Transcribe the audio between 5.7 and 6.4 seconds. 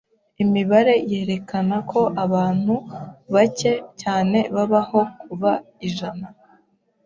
ijana.